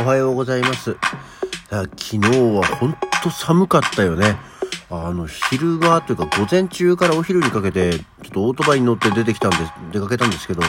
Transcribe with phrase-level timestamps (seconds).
[0.00, 0.96] おはようございます。
[1.70, 4.36] 昨日はほんと寒かったよね。
[4.90, 10.62] あの、昼間というか午前中からお昼にかけて、ちょっとオートバイに乗って出てきたんです、出かけたんですけど、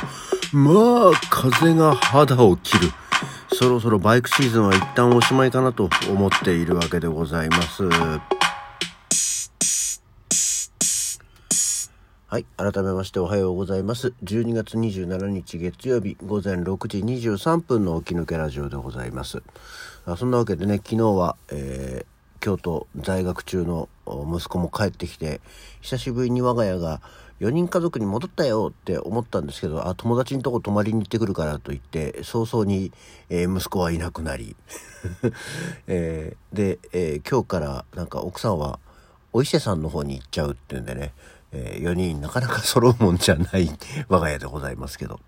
[0.52, 2.92] まあ、風が肌を切る。
[3.54, 7.84] そろそろバイクシーズンは一旦おしまいかなと思っているわけでございます。
[12.32, 12.46] はい。
[12.58, 14.14] 改めましておはようございます。
[14.24, 19.42] 12月27日月曜日午前6時23分の起き抜けラジオでございます。
[20.06, 25.42] あそんなわけでね、昨日は、えー京都在学中の息子も帰ってきて、
[25.82, 27.02] 久しぶりに我が家が
[27.40, 32.92] 4人家族に戻ったよって思ったんですけど、あ、友達のとこ泊まりに行ってくるからと言って、早々に、
[33.30, 34.56] えー息子はいなくなり、
[35.88, 38.78] えーで、え今日からなんか奥さんは
[39.34, 41.14] お伊勢さんの方に行っちゃうっていうんでね、
[41.52, 43.70] え4人なかなか揃うもんじゃない
[44.08, 45.20] 我が家でございますけど。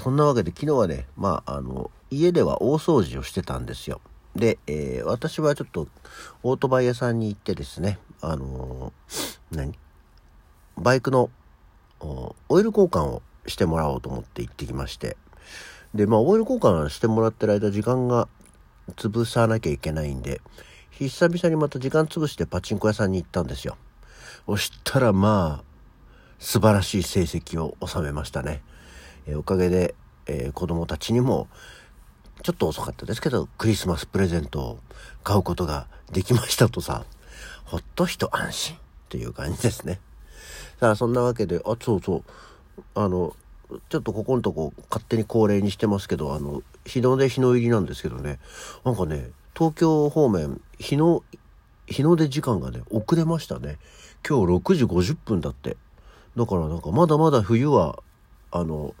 [0.00, 4.02] そんなわけで昨日はね、まあ、あの、家では大掃除をしてたんですよ。
[4.36, 5.88] で、えー私はちょっと
[6.42, 9.74] オートバイ屋さんに行ってですね、あのー何？
[10.76, 11.30] バイクの
[12.00, 15.16] オイル交換をしてもらおうと思って行ってきまして。
[15.94, 18.28] で、まあ、オイル交換してもらってる間、時間が
[18.96, 20.42] 潰さなきゃいけないんで、
[20.90, 23.76] 久々にまた時間潰してパチンコ屋さんに行ったんですよ。
[24.48, 25.64] そしたら、まあ、
[26.38, 28.62] 素晴らしい成績を収めましたね。
[29.26, 29.94] えーおかげで、
[30.26, 31.48] えー子供たちにも、
[32.42, 34.78] ちょっと遅かったですけど、クリスマスプレゼントを
[35.22, 37.04] 買うことができましたとさ、
[37.66, 38.78] ほっと一安心っ
[39.10, 40.00] ていう感じですね。
[40.80, 43.36] さあ、そんなわけで、あ、そうそう、あの、
[43.90, 48.38] ちょっとここのとこ勝手に恒例にしてますけど、あの、日の出日の入りなんですけどね、
[48.82, 51.22] なんかね、東京方面、日の、
[51.86, 53.76] 日の出時間がね、遅れましたね。
[54.26, 55.76] 今日6時50分だって。
[56.36, 58.02] だからなんかまだまだ冬は、
[58.50, 58.94] あの、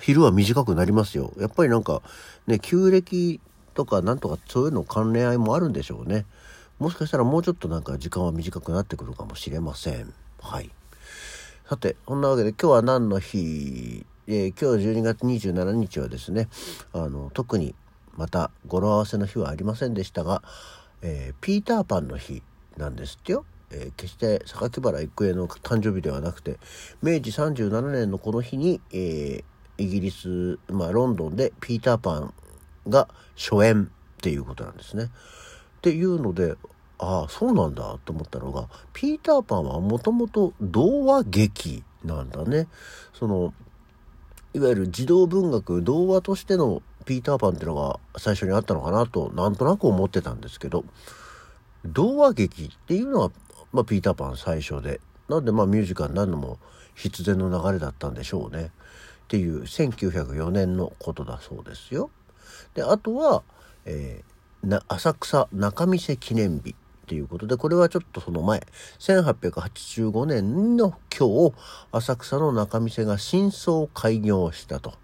[0.00, 1.32] 昼は短くなりますよ。
[1.38, 2.02] やっぱりなんか
[2.46, 3.40] ね、旧暦
[3.74, 6.24] とかなんとかそういうの関連合いもあるんでしょうね。
[6.78, 10.12] もしかしたらもうちょっとなんか時間は短くなってくるかもしれません。
[10.40, 10.70] はい。
[11.68, 16.48] さて、そんなわけで今日は何の日、えー今日12月27日はですね、
[16.92, 17.74] あの、特に
[18.16, 20.42] また語呂合わせの日はありませんでしたが、
[21.02, 22.42] えーピーターパンの日
[22.76, 23.44] なんですってよ。
[23.72, 26.58] えー決して榊原郁恵の誕生日ではなくて
[27.02, 29.44] 明治37年のこの日に、えー
[29.78, 32.34] イギリス、まあ、ロンドンでピーターパン
[32.88, 35.04] が初演っていうことなんですね。
[35.04, 35.08] っ
[35.80, 36.54] ていうので
[36.98, 42.68] ああそうなんだと思ったのがピーターパンはもともと童話劇なんだね。
[43.12, 43.52] その
[44.54, 50.84] いわゆる児童文学童話としてのピーターパンっていうのが最初にあったのかなとなんとなく思ってたんですけど
[51.84, 53.32] 童話劇っていうのは、
[53.72, 55.00] まあ、ピーターパン最初で。
[55.28, 56.58] なんでまあミュージカルになるのも
[56.94, 58.64] 必然の流れだったんでしょうね。
[58.64, 58.70] っ
[59.28, 62.10] ていう1904年のことだそうですよ。
[62.74, 63.42] であとは、
[63.84, 64.32] えー
[64.86, 66.70] 浅草仲見世記念日。
[67.02, 68.64] っていうことでこれはちょっとその前
[69.00, 71.52] 1885年の今日
[71.90, 74.94] 浅草の仲見世が新装開業したと。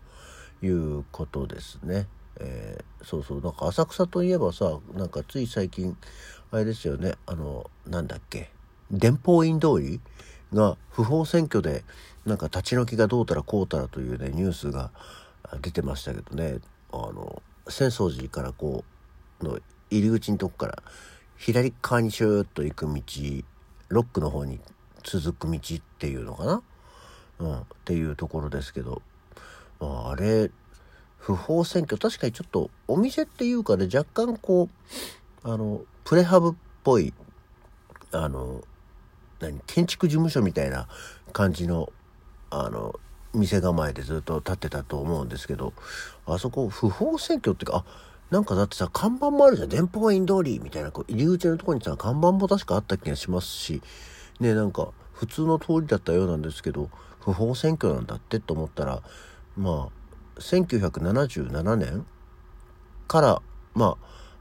[0.63, 2.07] いうことですね。
[2.41, 3.41] えーそうそう。
[3.41, 5.97] なんか浅草といえばさなんかつい最近
[6.51, 7.15] あれですよね。
[7.27, 8.51] あのなんだっけ。
[8.91, 10.01] 伝法院通り
[10.53, 11.85] が不法占拠で
[12.27, 14.91] なんか立ち退きがどうたらこうたらというねニュースが
[15.63, 16.59] 出てましたけどね。
[16.91, 18.85] あの浅草寺からこ
[19.41, 19.59] うの
[19.91, 20.83] 入り口のとこから
[21.37, 23.03] 左側にシューッと行く道
[23.89, 24.59] ロックの方に
[25.05, 26.63] 続く道っていうのかな、
[27.39, 29.03] うん、っていうところですけど、
[29.81, 30.51] まあ、あれ
[31.19, 34.69] 不法占拠確かにちょっとお店っていうかね若干こ
[35.45, 36.55] うあのプレハブっ
[36.85, 37.13] ぽい
[38.13, 38.63] あの
[39.41, 40.89] 何建築事務所みたいな
[41.33, 41.93] 感じの
[42.51, 42.99] あの
[43.35, 45.75] 店構えでずっと立ってたと思うんですけど
[46.27, 49.69] あそこ不法占拠っていうかあなんかだってさ看板もあるじゃん。
[49.69, 53.83] 電報院通りみたいなこう入り口のところにさ看板も確かあった気がしますし
[54.41, 56.91] ねなんか普通の通りだったようなんですけど
[57.21, 59.03] 不法占拠なんだってと思ったら
[59.57, 59.89] ま
[60.37, 62.07] あ1977年
[63.07, 63.43] から
[63.75, 63.97] ま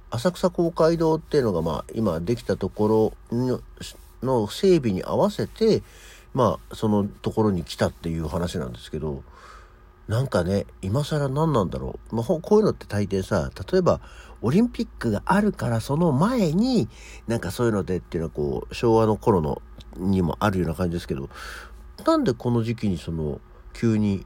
[0.09, 3.61] あ浅草公会堂っていうのがまあ今できたところの
[4.27, 5.81] の整備に合わせて
[6.33, 9.23] まあそのところに来たっていう話なんですけど
[10.07, 13.99] なんかね今更何なんだろう、まあ、こういうのって大抵さ例えば
[14.41, 16.87] オリンピックがあるからその前に
[17.27, 19.61] なんかそういうのでっていうのはこう昭和の頃の
[19.97, 21.29] にもあるような感じですけど
[22.05, 23.41] なんでこの時期にその
[23.73, 24.25] 急に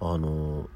[0.00, 0.68] あの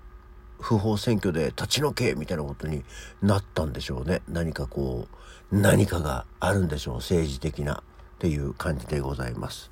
[0.60, 2.84] 不法占拠で立ち退けみたいなことに
[3.22, 4.22] なったんでしょうね。
[4.28, 5.06] 何かこ
[5.52, 7.82] う何かがあるんでしょう政治的な。
[8.16, 9.70] っていう感じでございます。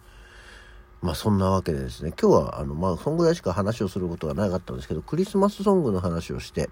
[1.05, 6.71] まあそんなわけでですね今日はあのまあそんぐらいしか話をすることがなかったんですけどクリスマスソングの話をして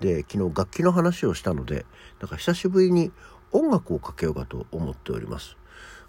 [0.00, 1.86] で昨日楽器の話をしたので
[2.20, 3.12] なんか久しぶりに
[3.52, 5.56] 音楽をかけようかと思っております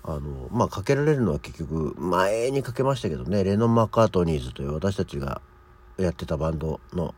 [0.04, 5.42] あのまあかけられるのは結局前にかけましたけどねレノン・マッカートニーズという私たちが
[5.98, 7.14] やってたバンドの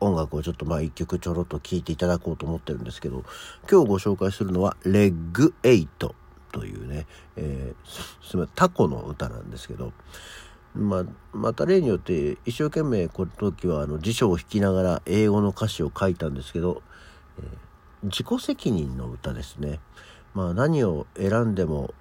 [0.00, 3.22] 音楽をちょっとまあ一曲ちょろっと聴いていただこうと思ってるんですけど
[3.70, 6.16] 今日ご紹介するのは「レッグエイト」
[6.52, 7.06] というね、
[7.36, 7.88] えー、
[8.24, 9.92] すみませんタコの歌なんですけど、
[10.74, 16.82] まあ、また例によって一生懸命この時はあの辞書を引きながら英語の歌詞を書いたんですけど、
[17.38, 17.46] えー、
[18.04, 19.80] 自己責任の歌ですね。
[20.34, 21.92] まあ何を選んでも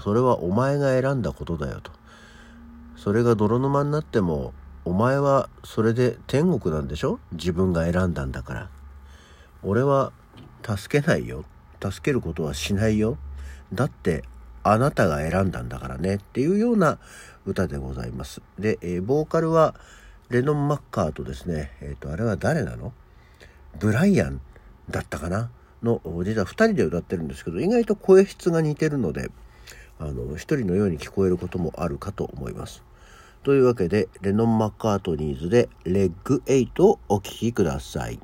[0.00, 1.92] それはお前が選んだことだよと。
[2.96, 7.20] それが泥沼になってもお前はそれで天国なんでしょ？
[7.32, 8.68] 自分が選んだんだから。
[9.62, 10.12] 俺は
[10.64, 11.44] 助けないよ。
[11.80, 13.18] 助けることはしないよ。
[13.72, 14.24] だって
[14.62, 16.98] あなたが選んだんだからねっていうような
[17.46, 18.42] 歌でございます。
[18.58, 19.74] で、えー、ボーカルは
[20.30, 22.92] レノン・マッカーとですね、えっ、ー、と、あれは誰なの？
[23.78, 24.40] ブライアン
[24.88, 25.50] だったかな？
[25.82, 29.30] の、実は2人で歌ってるんですけど、意外と声質が似てるので、
[29.98, 32.82] あの、1人のように聞こえることもあるかと思います。
[33.42, 38.20] というわけで、レノン・マッカートニーズで、レッグ8をお聴きください。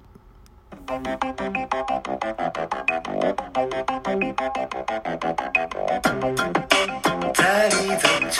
[0.88, 0.96] 带
[7.68, 8.38] 你走着。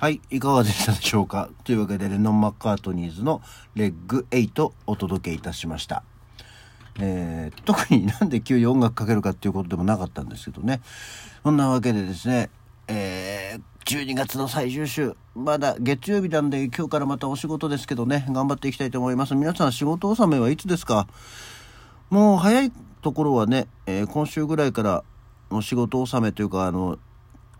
[0.00, 1.50] はい、いかがでしたでしょうか？
[1.62, 3.42] というわけで、レノン・マッカートニーズの
[3.74, 6.02] レッグ8をお届けいたしました。
[6.98, 10.80] えー、特になんで急に音楽かけるかっていうことでもなかったんですけどね。
[11.42, 12.48] そんなわけでですね、
[12.88, 19.34] えー、12月の最終週、まだ月曜日なんで今日からまたお仕事ですけどね、頑張っていきたいと思います。
[19.34, 21.08] 皆さん仕事納めはいつですか？
[22.08, 25.04] もう早いところはね、えー、今週ぐらいから
[25.50, 26.98] の仕事納めというか、あの、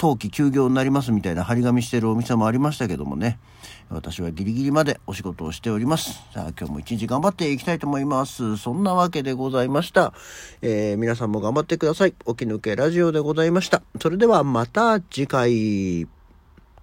[0.01, 3.39] 冬季休業になりますみたいな張り紙してるお店もありましたけどもね、
[3.91, 6.23] 私はギリギリまでお仕事をしております。
[6.33, 8.57] さあ今日も一日頑張っていきたいと思います。
[8.57, 10.15] そんなわけでございました。
[10.63, 12.13] えー、皆さんも頑張ってください。
[12.13, 13.83] 起き抜けラジオでございました。
[14.01, 16.20] それではまた次回。